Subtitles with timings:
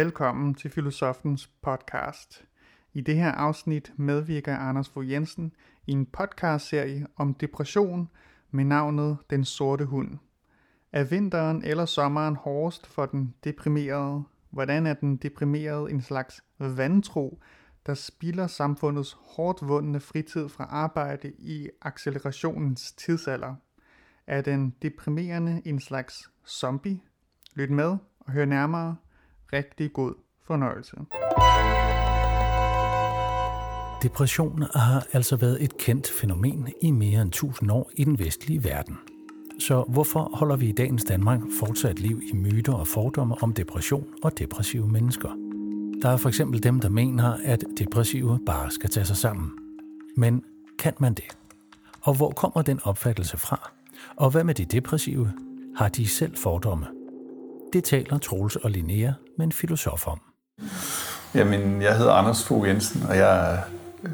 [0.00, 2.44] Velkommen til Filosofens podcast.
[2.92, 5.52] I det her afsnit medvirker Anders Fogh Jensen
[5.86, 8.10] i en podcastserie om depression
[8.50, 10.18] med navnet Den Sorte Hund.
[10.92, 14.22] Er vinteren eller sommeren hårdest for den deprimerede?
[14.50, 17.42] Hvordan er den deprimerede en slags vantro,
[17.86, 23.54] der spilder samfundets hårdt vundne fritid fra arbejde i accelerationens tidsalder?
[24.26, 27.00] Er den deprimerende en slags zombie?
[27.54, 28.96] Lyt med og hør nærmere.
[29.52, 30.14] Rigtig god
[30.46, 30.96] fornøjelse.
[34.02, 38.64] Depression har altså været et kendt fænomen i mere end 1000 år i den vestlige
[38.64, 38.98] verden.
[39.58, 44.06] Så hvorfor holder vi i dagens Danmark fortsat liv i myter og fordomme om depression
[44.22, 45.28] og depressive mennesker?
[46.02, 49.50] Der er for eksempel dem, der mener, at depressive bare skal tage sig sammen.
[50.16, 50.42] Men
[50.78, 51.36] kan man det?
[52.02, 53.70] Og hvor kommer den opfattelse fra?
[54.16, 55.32] Og hvad med de depressive?
[55.76, 56.86] Har de selv fordomme?
[57.72, 60.20] Det taler Troels og Linnea med en filosof om.
[61.34, 63.58] Jamen, jeg hedder Anders Fogh Jensen, og jeg er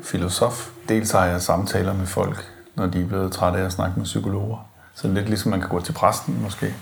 [0.03, 0.71] filosof.
[0.89, 4.05] Dels har jeg samtaler med folk, når de er blevet trætte af at snakke med
[4.05, 4.69] psykologer.
[4.95, 6.75] Så lidt ligesom man kan gå til præsten måske.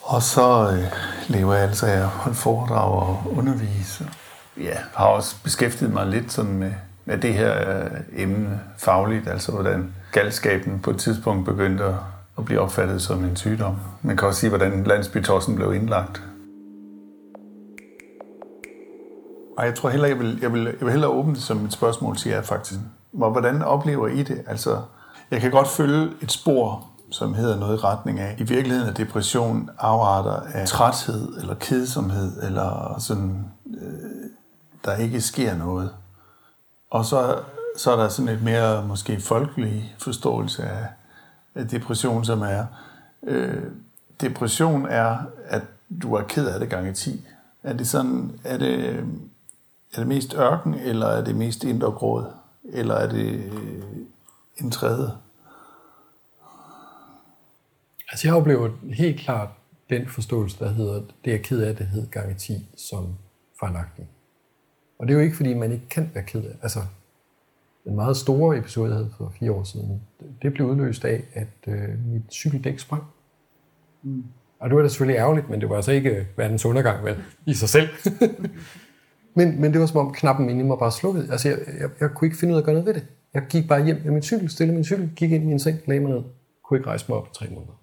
[0.00, 0.84] Og så øh,
[1.28, 4.08] lever jeg altså af at holde foredrag og undervise.
[4.56, 6.72] Ja, har også beskæftiget mig lidt sådan med,
[7.04, 11.94] med det her øh, emne fagligt, altså hvordan galskaben på et tidspunkt begyndte at,
[12.40, 13.76] at blive opfattet som en sygdom.
[14.02, 16.22] Man kan også sige, hvordan landsbytossen blev indlagt.
[19.58, 21.72] Og jeg tror heller, jeg vil, jeg vil, jeg vil hellere åbne det som et
[21.72, 22.80] spørgsmål til jer faktisk.
[23.10, 24.42] Hvordan oplever I det?
[24.46, 24.80] Altså,
[25.30, 28.94] jeg kan godt følge et spor, som hedder noget i retning af, i virkeligheden er
[28.94, 34.30] depression afarter af træthed eller kedsomhed, eller sådan, øh,
[34.84, 35.90] der ikke sker noget.
[36.90, 37.38] Og så,
[37.76, 40.86] så er der sådan et mere måske folkelig forståelse af
[41.54, 42.66] depression, som er,
[43.22, 43.62] øh,
[44.20, 45.62] depression er, at
[46.02, 47.26] du er ked af det gange 10.
[47.62, 48.98] Er det sådan, er det,
[49.94, 52.32] er det mest ørken, eller er det mest indre gråd?
[52.64, 53.82] Eller er det øh,
[54.56, 55.10] en tredje?
[58.10, 59.48] Altså jeg oplever helt klart
[59.90, 63.14] den forståelse, der hedder, det er ked af, det hed gange 10, som
[63.60, 64.08] fejlagtig.
[64.98, 66.54] Og det er jo ikke, fordi man ikke kan være ked af.
[66.62, 66.80] Altså,
[67.84, 70.02] den meget store episode, jeg havde for fire år siden,
[70.42, 73.04] det blev udløst af, at øh, mit cykeldæk sprang.
[74.02, 74.24] Mm.
[74.58, 77.54] Og det var da selvfølgelig ærgerligt, men det var altså ikke verdens undergang vel, i
[77.54, 77.88] sig selv.
[79.36, 81.32] men, men det var som om knappen inde i mig bare slukkede.
[81.32, 83.06] Altså, jeg, jeg, jeg kunne ikke finde ud af at gøre noget ved det.
[83.34, 85.80] Jeg gik bare hjem med min cykel, stille min cykel, gik ind i min seng,
[85.86, 86.22] lagde mig ned.
[86.64, 87.80] Kunne ikke rejse mig op på tre måneder.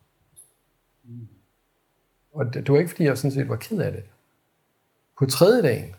[2.33, 4.03] Og det, det var ikke, fordi jeg sådan set var ked af det.
[5.19, 5.95] På tredje dagen,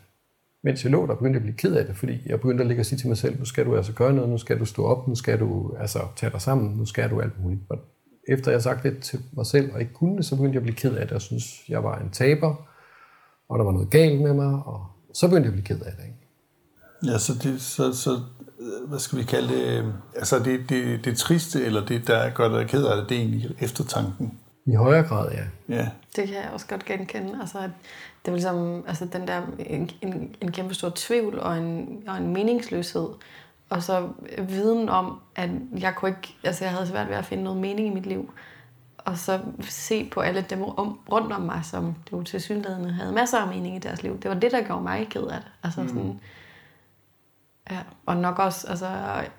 [0.63, 2.67] mens jeg lå der, begyndte jeg at blive ked af det, fordi jeg begyndte at
[2.67, 4.65] ligge og sige til mig selv, nu skal du altså gøre noget, nu skal du
[4.65, 7.61] stå op, nu skal du altså tage dig sammen, nu skal du alt muligt.
[7.69, 7.77] Og
[8.27, 10.63] efter jeg sagt det til mig selv og ikke kunne det, så begyndte jeg at
[10.63, 12.69] blive ked af det, og synes, jeg var en taber,
[13.49, 15.91] og der var noget galt med mig, og så begyndte jeg at blive ked af
[15.97, 16.03] det.
[16.03, 17.13] Ikke?
[17.13, 18.19] Ja, så, det, så, så
[18.87, 22.67] hvad skal vi kalde det, altså det, det, det triste, eller det, der gør dig
[22.67, 24.38] ked af det, det er egentlig eftertanken.
[24.71, 25.75] I højere grad, ja.
[25.75, 25.89] ja.
[26.15, 27.37] Det kan jeg også godt genkende.
[27.41, 27.69] Altså, at
[28.25, 32.17] det er ligesom altså, den der, en, en, en kæmpe stor tvivl og en, og
[32.17, 33.07] en meningsløshed.
[33.69, 37.43] Og så viden om, at jeg kunne ikke, altså jeg havde svært ved at finde
[37.43, 38.33] noget mening i mit liv.
[38.97, 42.89] Og så se på alle dem om, rundt om mig, som det jo til synligheden
[42.89, 44.19] havde masser af mening i deres liv.
[44.21, 45.51] Det var det, der gjorde mig ked af det.
[45.63, 45.87] Altså mm.
[45.87, 46.19] sådan,
[47.71, 48.87] Ja, og nok også, altså,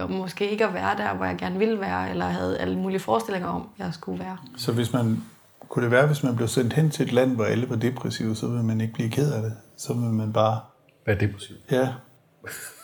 [0.08, 3.48] måske ikke at være der, hvor jeg gerne ville være, eller havde alle mulige forestillinger
[3.48, 4.36] om, jeg skulle være.
[4.56, 5.24] Så hvis man,
[5.68, 8.36] kunne det være, hvis man blev sendt hen til et land, hvor alle var depressive,
[8.36, 9.52] så ville man ikke blive ked af det?
[9.76, 10.60] Så ville man bare...
[11.06, 11.56] Være depressiv?
[11.70, 11.80] Ja.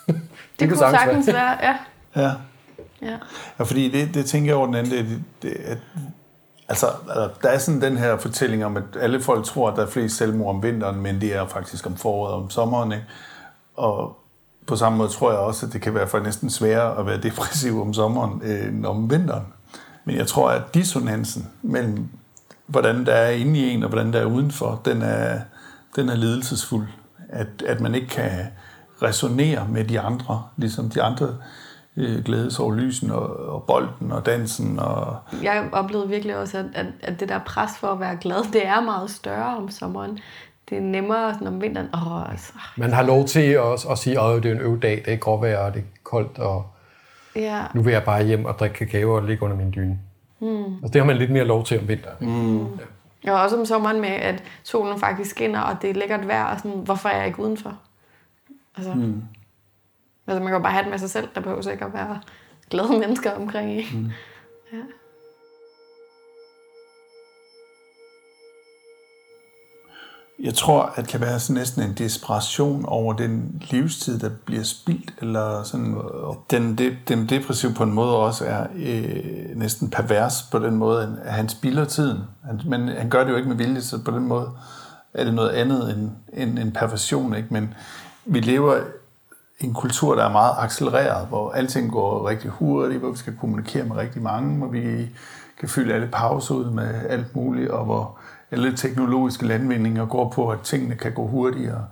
[0.07, 0.21] det,
[0.59, 1.77] det kunne sagtens være, ja.
[2.15, 2.31] Ja.
[3.01, 3.17] Ja.
[3.59, 5.77] ja, fordi det, det tænker jeg over den anden, det, det, at,
[6.69, 6.87] altså,
[7.41, 10.17] der er sådan den her fortælling om, at alle folk tror, at der er flest
[10.17, 13.05] selvmord om vinteren, men det er faktisk om foråret og om sommeren, ikke?
[13.75, 14.19] Og
[14.67, 17.21] på samme måde tror jeg også, at det kan være for næsten sværere at være
[17.21, 19.45] depressiv om sommeren øh, end om vinteren.
[20.05, 22.07] Men jeg tror, at dissonansen mellem,
[22.67, 25.39] hvordan der er inde i en og hvordan der er udenfor, den er,
[25.95, 26.87] den er lidelsesfuld.
[27.29, 28.31] At, at man ikke kan
[29.01, 31.35] resonere med de andre, ligesom de andre
[31.97, 34.79] øh, glædes over lysen og, og bolden og dansen.
[34.79, 35.17] Og...
[35.43, 38.67] Jeg oplevede virkelig også, at, at, at det der pres for at være glad, det
[38.67, 40.19] er meget større om sommeren
[40.69, 41.89] det er nemmere sådan om vinteren.
[41.93, 42.53] Oh, altså.
[42.77, 45.57] Man har lov til at, at sige, at det er en øvedag, det er gråvejr,
[45.57, 46.65] og det er koldt, og
[47.35, 47.63] ja.
[47.73, 49.99] nu vil jeg bare hjem og drikke kakao og ligge under min dyne.
[50.39, 50.73] Mm.
[50.73, 52.29] Altså, det har man lidt mere lov til om vinteren.
[52.29, 52.59] Mm.
[52.59, 52.83] Ja.
[53.25, 56.57] Ja, også om sommeren med, at solen faktisk skinner, og det er lækkert vejr, og
[56.57, 57.77] sådan, hvorfor er jeg ikke udenfor?
[58.77, 59.23] Altså, mm.
[60.27, 62.21] altså man kan jo bare have det med sig selv, der behøver ikke at være
[62.69, 63.85] glade mennesker omkring i.
[63.93, 64.11] Mm.
[64.73, 64.77] Ja.
[70.39, 74.63] Jeg tror, at det kan være sådan næsten en desperation over den livstid, der bliver
[74.63, 75.97] spildt, eller sådan,
[76.51, 81.19] den, den, den depressiv på en måde også er øh, næsten pervers på den måde,
[81.23, 82.19] at han spilder tiden.
[82.45, 84.49] Han, men han gør det jo ikke med vilje, så på den måde
[85.13, 87.35] er det noget andet end, end en perversion.
[87.35, 87.47] Ikke?
[87.51, 87.73] Men
[88.25, 88.77] vi lever
[89.59, 93.37] i en kultur, der er meget accelereret, hvor alting går rigtig hurtigt, hvor vi skal
[93.39, 95.09] kommunikere med rigtig mange, hvor vi
[95.59, 98.16] kan fylde alle pauser ud med alt muligt, og hvor
[98.51, 101.85] alle teknologiske landvindinger går på, at tingene kan gå hurtigere.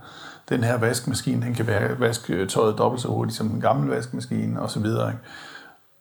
[0.49, 1.67] Den her vaskemaskine, den kan
[1.99, 5.09] vaske tøjet dobbelt så hurtigt som den gamle vaskemaskine, og så videre.
[5.09, 5.23] Ikke?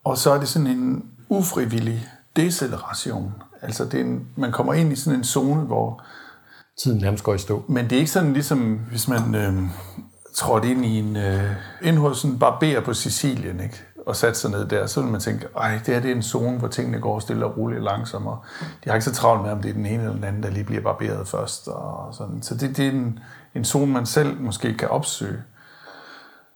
[0.04, 3.34] Og så er det sådan en ufrivillig deceleration.
[3.62, 6.02] Altså det er en, man kommer ind i sådan en zone, hvor
[6.82, 7.64] tiden nærmest går i stå.
[7.68, 9.52] Men det er ikke sådan ligesom, hvis man øh,
[10.34, 11.50] trådte ind i en, øh,
[11.82, 13.82] ind hos en barber på Sicilien, ikke?
[14.06, 16.22] Og satte sig ned der, så ville man tænke, ej, det her det er en
[16.22, 18.38] zone, hvor tingene går stille og roligt langsommere.
[18.84, 20.50] De har ikke så travlt med, om det er den ene eller den anden, der
[20.50, 21.68] lige bliver barberet først.
[21.68, 22.42] Og sådan.
[22.42, 23.18] Så det, det er en,
[23.54, 25.42] en zone, man selv måske kan opsøge.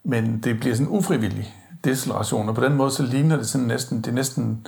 [0.05, 1.55] Men det bliver sådan ufrivillig
[1.85, 4.67] deceleration, og på den måde så ligner det sådan næsten, det er næsten,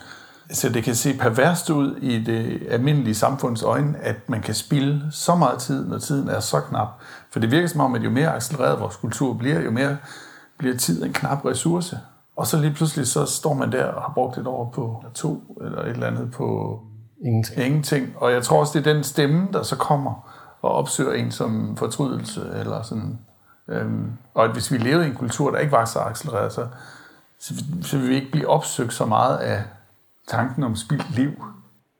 [0.53, 5.03] så det kan se perverst ud i det almindelige samfunds øjne, at man kan spille
[5.11, 6.89] så meget tid, når tiden er så knap.
[7.31, 9.97] For det virker som om, at jo mere accelereret vores kultur bliver, jo mere
[10.59, 11.99] bliver tid en knap ressource.
[12.41, 15.59] Og så lige pludselig, så står man der og har brugt et år på to,
[15.65, 16.81] eller et eller andet på
[17.25, 17.67] ingenting.
[17.67, 18.13] ingenting.
[18.17, 20.31] Og jeg tror også, det er den stemme, der så kommer
[20.63, 23.19] og opsøger en som fortrydelse, eller sådan.
[23.69, 26.67] Øhm, og at hvis vi levede i en kultur, der ikke var så accelereret, så,
[27.39, 29.63] så, så vil vi ikke blive opsøgt så meget af
[30.29, 31.31] tanken om spildt liv.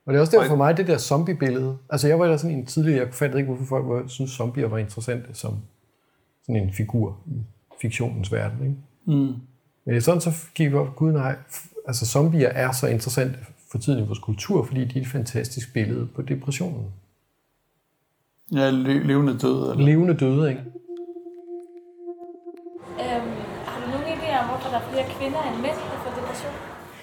[0.05, 1.77] Og det er også derfor for mig, det der zombie-billede.
[1.89, 4.67] Altså jeg var der sådan en tidligere, jeg fandt ikke, hvorfor folk var, synes zombier
[4.67, 5.57] var interessante som
[6.45, 7.45] sådan en figur i
[7.81, 8.59] fiktionens verden.
[8.65, 8.77] Ikke?
[9.19, 9.35] Mm.
[9.85, 11.35] Men sådan så gik vi op, gud nej,
[11.87, 13.39] altså zombier er så interessante
[13.71, 16.85] for tiden i vores kultur, fordi de er et fantastisk billede på depressionen.
[18.51, 19.71] Ja, levende døde.
[19.71, 19.85] Eller?
[19.85, 20.61] Levende døde, ikke?
[22.99, 23.31] Øhm,
[23.65, 26.51] har du nogen idé om, hvorfor der er flere kvinder end mænd, der får depression?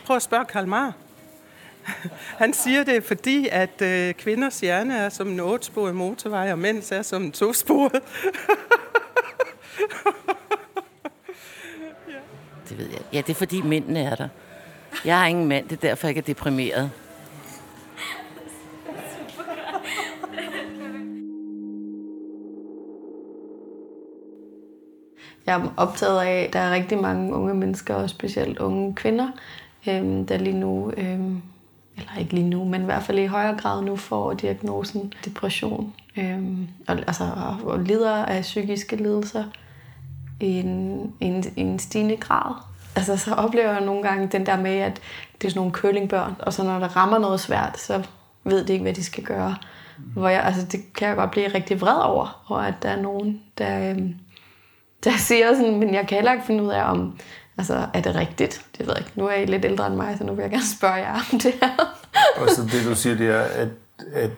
[0.06, 0.92] Prøv at spørge Karl Marr.
[2.42, 6.92] Han siger det, fordi at øh, kvinders hjerne er som en otte motorvej, og mænds
[6.92, 8.02] er som en tosporet.
[12.78, 13.00] det ved jeg.
[13.12, 14.28] Ja, det er fordi mændene er der.
[15.04, 16.90] Jeg har ingen mand, det er derfor, jeg ikke er deprimeret.
[25.46, 29.28] Jeg er optaget af, at der er rigtig mange unge mennesker, og specielt unge kvinder,
[29.88, 31.42] øhm, der lige nu, øhm,
[31.96, 35.94] eller ikke lige nu, men i hvert fald i højere grad nu får diagnosen depression.
[36.16, 37.24] Øhm, og, altså,
[37.64, 39.44] og lider af psykiske lidelser
[40.40, 42.54] en, en, en stigende grad.
[42.96, 45.00] Altså, så oplever jeg nogle gange den der med, at
[45.40, 48.02] det er sådan nogle curlingbørn, og så når der rammer noget svært, så
[48.44, 49.56] ved de ikke, hvad de skal gøre.
[49.98, 53.02] Hvor jeg, altså, det kan jeg godt blive rigtig vred over, og at der er
[53.02, 54.14] nogen, der, øhm,
[55.04, 57.18] der siger sådan, men jeg kan heller ikke finde ud af, om
[57.58, 58.66] altså, er det rigtigt?
[58.78, 59.12] Det ved jeg ikke.
[59.14, 61.38] Nu er I lidt ældre end mig, så nu vil jeg gerne spørge jer om
[61.38, 61.96] det her.
[62.42, 63.68] og så det, du siger, det er, at,
[64.12, 64.30] at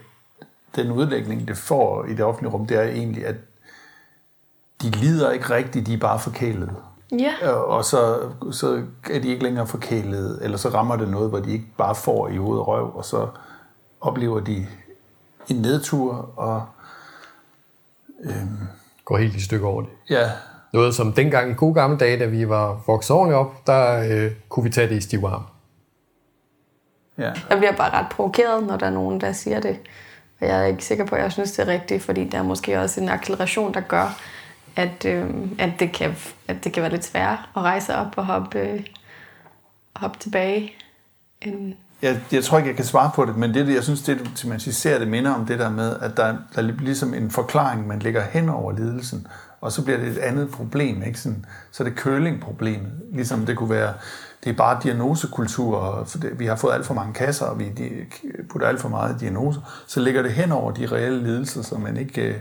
[0.76, 3.34] den udlægning, det får i det offentlige rum, det er egentlig, at
[4.82, 6.74] de lider ikke rigtigt, de er bare forkælede.
[7.18, 7.48] Ja.
[7.48, 8.18] Og så,
[8.52, 11.94] så er de ikke længere forkælede, eller så rammer det noget, hvor de ikke bare
[11.94, 13.28] får i hovedet og røv, og så
[14.00, 14.66] oplever de
[15.48, 16.66] en nedtur, og
[18.24, 18.58] øhm,
[19.04, 19.90] går helt i stykker over det.
[20.10, 20.30] Ja.
[20.72, 24.32] Noget som dengang i gode gamle dage, da vi var vokset ordentligt op, der øh,
[24.48, 25.42] kunne vi tage det i stiv arm.
[27.18, 27.32] Ja.
[27.50, 29.78] Jeg bliver bare ret provokeret, når der er nogen, der siger det.
[30.40, 32.42] Og jeg er ikke sikker på, at jeg synes, det er rigtigt, fordi der er
[32.42, 34.20] måske også en acceleration, der gør,
[34.80, 36.16] at, øh, at, det kan,
[36.48, 38.80] at det kan være lidt svært at rejse op og hoppe, øh,
[39.96, 40.72] hoppe tilbage.
[41.40, 44.44] En jeg, jeg tror ikke, jeg kan svare på det, men det, jeg synes, det,
[44.46, 47.86] man ser det minder om det der med, at der, der er ligesom en forklaring,
[47.86, 49.26] man lægger hen over lidelsen,
[49.60, 51.02] og så bliver det et andet problem.
[51.02, 51.20] Ikke?
[51.20, 52.92] Sådan, så er det curling-problemet.
[53.12, 53.94] Ligesom det kunne være,
[54.44, 57.72] det er bare diagnosekultur, og vi har fået alt for mange kasser, og vi
[58.50, 61.96] putter alt for meget diagnoser, så ligger det hen over de reelle lidelser, så man
[61.96, 62.34] ikke øh,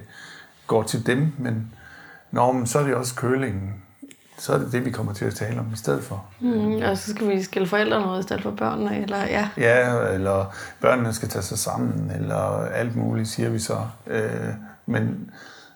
[0.67, 1.71] går til dem, men
[2.31, 3.73] Nå, men så er det også kølingen.
[4.37, 6.25] Så er det det, vi kommer til at tale om i stedet for.
[6.39, 9.49] Mm, og så skal vi skille forældrene noget i stedet for børnene, eller ja.
[9.57, 13.77] Ja, eller børnene skal tage sig sammen, eller alt muligt, siger vi så.
[14.07, 14.53] Øh,
[14.85, 15.31] men,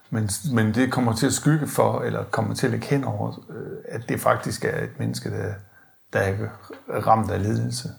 [0.09, 3.45] men, men det kommer til at skygge for, eller kommer til at lægge hen over,
[3.49, 5.53] øh, at det faktisk er et menneske, der,
[6.13, 6.33] der er
[7.07, 7.89] ramt af lidelse.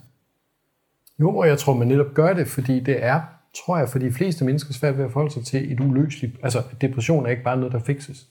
[1.21, 3.21] Jo, og jeg tror, man netop gør det, fordi det er,
[3.67, 6.37] tror jeg, for de fleste mennesker svært ved at forholde sig til et uløseligt...
[6.43, 8.27] Altså, depression er ikke bare noget, der fikses.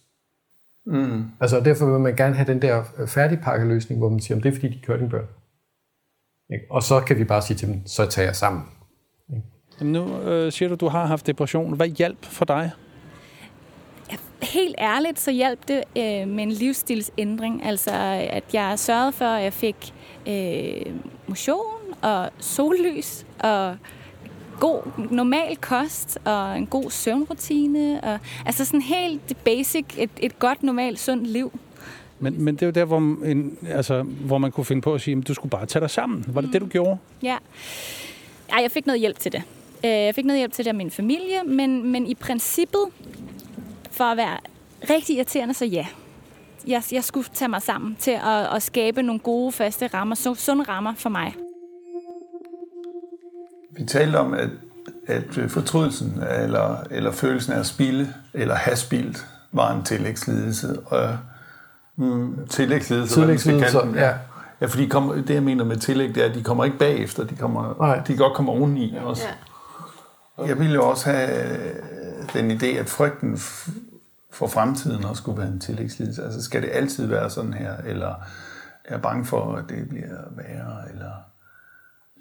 [0.86, 1.26] Mm.
[1.40, 4.50] Altså, derfor vil man gerne have den der øh, færdigpakkeløsning, hvor man siger, om det
[4.50, 5.26] er fordi, de er curlingbørn.
[6.70, 8.64] Og så kan vi bare sige til dem, så tager jeg sammen.
[9.80, 11.76] Jamen nu øh, siger du, du har haft depression.
[11.76, 12.72] Hvad hjælp for dig?
[14.44, 17.66] helt ærligt, så hjalp det øh, med en livsstilsændring.
[17.66, 17.92] Altså,
[18.30, 19.94] at jeg sørgede for, at jeg fik
[20.28, 20.94] øh,
[21.28, 23.78] motion og sollys og
[24.60, 24.82] god,
[25.12, 28.04] normal kost og en god søvnrutine.
[28.04, 31.60] Og, altså sådan helt basic, et, et godt, normalt, sundt liv.
[32.20, 35.02] Men, men det er jo der, hvor, en, altså, hvor man kunne finde på at
[35.02, 36.26] sige, at du skulle bare tage dig sammen.
[36.28, 36.52] Var det mm.
[36.52, 36.98] det, du gjorde?
[37.24, 37.38] Ja.
[38.50, 39.44] Ej, jeg fik noget hjælp til det.
[39.86, 42.86] Øh, jeg fik noget hjælp til det af min familie, men, men i princippet,
[43.92, 44.38] for at være
[44.90, 45.86] rigtig irriterende, så ja.
[46.68, 50.64] Jeg, jeg skulle tage mig sammen til at, at skabe nogle gode, faste rammer, sunde
[50.64, 51.34] rammer for mig.
[53.78, 54.50] Vi talte om, at,
[55.08, 60.80] at fortrydelsen eller, eller følelsen af at spille eller have spildt var en tillægslidelse.
[60.86, 61.18] Og
[61.96, 64.14] mm, tillægslidelse, tillægslidelse ja.
[64.62, 67.24] Ja, fordi kom, det jeg mener med tillæg, det er, at de kommer ikke bagefter,
[67.24, 67.98] de, kommer, Nej.
[67.98, 69.24] de kan godt komme oveni også.
[70.38, 70.46] Ja.
[70.48, 71.50] Jeg ville jo også have
[72.34, 73.38] den idé, at frygten
[74.32, 76.24] for fremtiden også skulle være en tillægslidelse.
[76.24, 78.10] Altså skal det altid være sådan her, eller
[78.86, 81.12] er jeg bange for, at det bliver værre, eller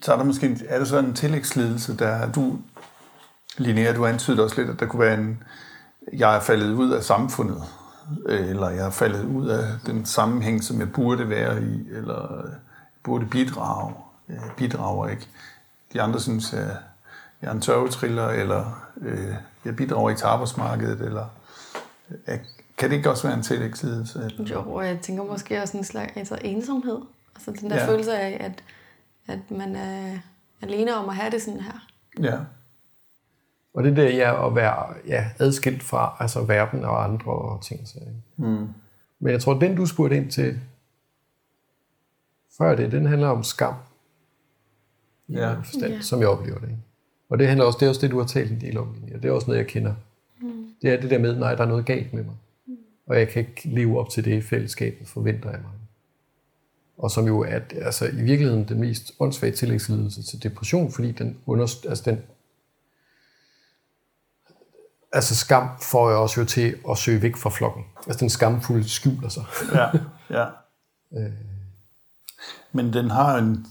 [0.02, 2.58] så er der måske er der så en tillægslidelse, der du,
[3.56, 5.42] Linnea, du antydede også lidt, at der kunne være en,
[6.12, 7.62] jeg er faldet ud af samfundet,
[8.28, 12.44] eller jeg er faldet ud af den sammenhæng, som jeg burde være i, eller
[13.02, 13.94] burde bidrage.
[14.28, 15.28] Jeg bidrager ikke.
[15.92, 16.66] De andre synes, at
[17.42, 21.26] jeg er en tørvetriller, eller øh, jeg bidrager ikke til arbejdsmarkedet, eller
[22.28, 22.38] øh,
[22.78, 24.30] kan det ikke også være en tillægslidelse?
[24.38, 26.98] Jo, og jeg tænker måske også en slags altså ensomhed.
[27.34, 27.88] Altså den der ja.
[27.88, 28.62] følelse af, at
[29.28, 30.18] at man er
[30.62, 31.88] alene om at have det sådan her.
[32.20, 32.38] Ja.
[33.74, 37.88] Og det der ja, at være ja, adskilt fra altså verden og andre og ting.
[37.88, 37.98] Så,
[38.36, 38.68] mm.
[39.18, 40.60] Men jeg tror, at den du spurgte ind til
[42.58, 43.74] før det, den handler om skam.
[45.28, 45.54] Ja.
[45.54, 46.00] Forstand, ja.
[46.00, 46.78] Som jeg oplever det.
[47.28, 48.96] Og det, handler også, det er også det, du har talt en del om.
[49.14, 49.94] Og det er også noget, jeg kender.
[50.40, 50.66] Mm.
[50.82, 52.34] Det er det der med, nej, der er noget galt med mig.
[52.66, 52.76] Mm.
[53.06, 55.70] Og jeg kan ikke leve op til det, fællesskabet forventer af mig
[57.02, 61.36] og som jo er altså, i virkeligheden den mest åndssvage tillægslidelse til depression, fordi den,
[61.46, 62.18] underst, altså den
[65.12, 67.84] altså skam får jeg også jo til at søge væk fra flokken.
[68.06, 69.44] Altså den skamfulde skjuler sig.
[69.72, 69.86] Ja,
[70.30, 70.46] ja.
[71.18, 71.32] øh.
[72.72, 73.66] Men den har en,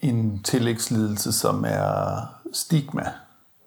[0.00, 2.20] en tillægslidelse, som er
[2.52, 3.12] stigma,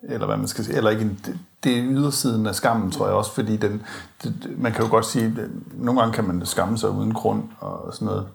[0.02, 3.06] eller hvad man skal sige, eller ikke en, det, det er ydersiden af skammen, tror
[3.06, 3.82] jeg også, fordi den,
[4.22, 7.42] det, man kan jo godt sige, at nogle gange kan man skamme sig uden grund
[7.60, 8.28] og sådan noget.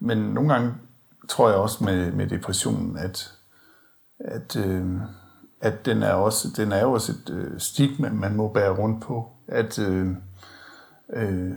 [0.00, 0.74] Men nogle gange
[1.28, 3.32] tror jeg også med, med depressionen, at,
[4.18, 4.86] at, øh,
[5.60, 9.02] at den, er også, den er jo også et øh, stigma, man må bære rundt
[9.02, 9.30] på.
[9.48, 10.08] At øh,
[11.12, 11.56] øh,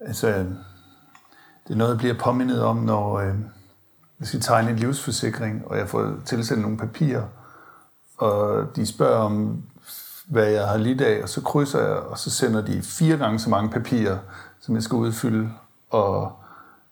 [0.00, 0.28] altså,
[1.66, 3.34] det er noget, jeg bliver påmindet om, når øh,
[4.20, 7.26] jeg skal tegne en livsforsikring, og jeg får tilsendt nogle papirer,
[8.18, 9.62] og de spørger om,
[10.28, 13.38] hvad jeg har lidt af, og så krydser jeg, og så sender de fire gange
[13.38, 14.18] så mange papirer,
[14.60, 15.50] som jeg skal udfylde,
[15.90, 16.32] og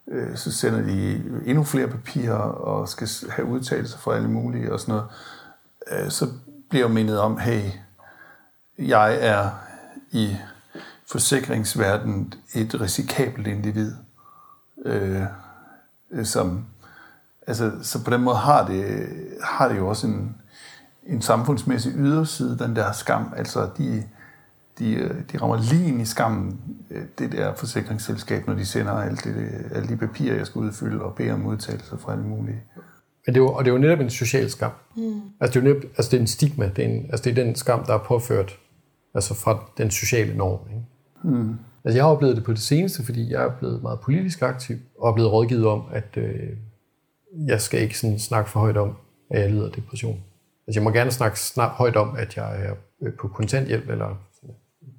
[0.09, 4.81] øh, så sender de endnu flere papirer og skal have udtalelser for alle mulige og
[4.81, 5.09] sådan noget,
[5.91, 6.29] øh, så
[6.71, 7.63] bliver jeg mindet om, hey,
[8.79, 9.51] jeg er
[10.11, 10.37] i
[11.07, 13.95] forsikringsverdenen et risikabelt individ,
[14.85, 15.23] øh,
[16.11, 16.67] øh som,
[17.47, 19.09] altså, så på den måde har det,
[19.43, 20.37] har det jo også en,
[21.07, 24.05] en samfundsmæssig yderside, den der skam, altså de,
[24.79, 28.93] de, øh, de rammer lige ind i skammen, øh, det der forsikringsselskab, når de sender
[28.93, 32.63] alle, det, alle de papirer, jeg skal udfylde, og beder om udtalelser fra alle mulige.
[33.27, 34.71] Men det er jo, og det er jo netop en social skam.
[34.97, 35.21] Mm.
[35.41, 36.71] Altså, det er jo netop, altså det er en stigma.
[36.77, 38.59] Det er, en, altså, det er den skam, der er påført
[39.15, 40.61] altså fra den sociale norm.
[40.69, 41.37] Ikke?
[41.37, 41.55] Mm.
[41.85, 44.77] Altså, jeg har oplevet det på det seneste, fordi jeg er blevet meget politisk aktiv,
[44.99, 46.35] og er blevet rådgivet om, at øh,
[47.47, 48.97] jeg skal ikke sådan snakke for højt om,
[49.31, 50.21] at jeg lider af depression.
[50.67, 54.17] Altså, jeg må gerne snakke snart højt om, at jeg er øh, på kontanthjælp, eller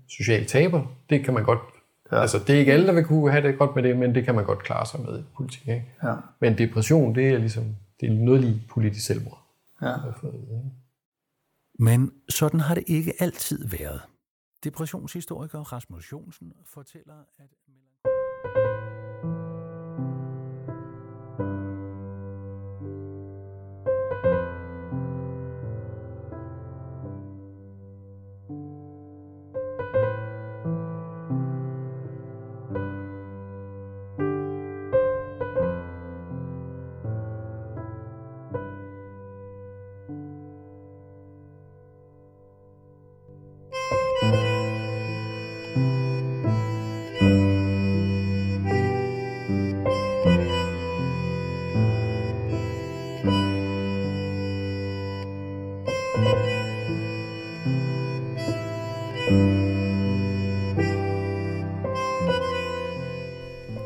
[0.09, 0.85] social taber.
[1.09, 1.59] Det kan man godt...
[2.11, 2.21] Ja.
[2.21, 4.25] Altså, det er ikke alle, der vil kunne have det godt med det, men det
[4.25, 5.67] kan man godt klare sig med i politik.
[5.67, 5.85] Ikke?
[6.03, 6.13] Ja.
[6.39, 9.43] Men depression, det er ligesom det er noget lige politisk selvmord.
[9.81, 9.95] Ja.
[11.79, 14.01] Men sådan har det ikke altid været.
[14.63, 18.86] Depressionshistoriker Rasmus Jonsen fortæller, at...